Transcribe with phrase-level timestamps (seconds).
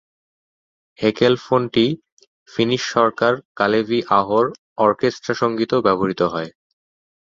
[0.99, 1.85] হেকেলফোনটি
[2.49, 4.45] Finnish সুরকার Kalevi আহোর
[4.77, 6.49] orchestra সঙ্গীতেও ব্যবহৃত হয়।